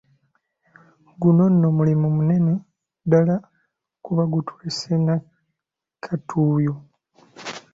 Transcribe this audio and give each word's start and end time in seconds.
Guno 1.21 1.43
nno 1.53 1.67
mulimu 1.77 2.07
munene 2.17 2.53
ddala 3.03 3.35
kuba 4.03 4.23
gutuleese 4.33 4.91
n'akatuuyo. 5.05 6.73